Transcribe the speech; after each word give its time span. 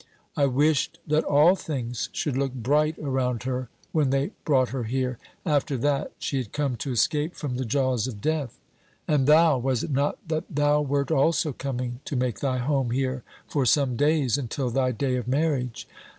I 0.35 0.47
wished 0.47 0.97
that 1.05 1.23
all 1.25 1.55
things 1.55 2.09
should 2.11 2.35
look 2.35 2.55
bright 2.55 2.97
around 2.97 3.43
her, 3.43 3.69
when 3.91 4.09
they 4.09 4.31
brought 4.45 4.69
her 4.69 4.85
here, 4.85 5.19
after 5.45 5.77
that 5.77 6.11
she 6.17 6.39
had 6.39 6.51
come 6.51 6.75
to 6.77 6.91
escape 6.91 7.35
from 7.35 7.55
the 7.57 7.65
jaws 7.65 8.07
of 8.07 8.19
death. 8.19 8.57
And 9.07 9.27
thou, 9.27 9.59
was 9.59 9.83
it 9.83 9.91
not 9.91 10.17
that 10.27 10.45
thou 10.49 10.81
wert 10.81 11.11
also 11.11 11.53
coming 11.53 11.99
to 12.05 12.15
make 12.15 12.39
thy 12.39 12.57
home 12.57 12.89
here 12.89 13.21
for 13.47 13.63
some 13.63 13.95
days, 13.95 14.39
until 14.39 14.71
thy 14.71 14.91
day 14.91 15.17
of 15.17 15.27
marriage? 15.27 15.87